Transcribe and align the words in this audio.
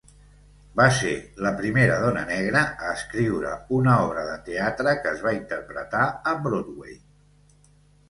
Va 0.79 0.87
ser 0.99 1.11
la 1.47 1.51
primera 1.59 1.97
dona 2.05 2.23
negra 2.31 2.65
a 2.87 2.95
escriure 3.01 3.53
una 3.83 3.95
obra 4.09 4.27
de 4.31 4.35
teatre 4.51 4.97
que 5.05 5.15
es 5.15 5.25
va 5.29 5.39
interpretar 5.41 6.05
a 6.35 6.39
Broadway. 6.45 7.01